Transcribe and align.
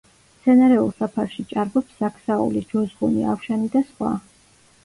მცენარეულ 0.35 0.87
საფარში 1.01 1.45
ჭარბობს 1.51 1.99
საქსაული, 1.99 2.65
ჯუზღუნი, 2.73 3.29
ავშანი 3.35 3.73
და 3.77 3.87
სხვა. 3.93 4.19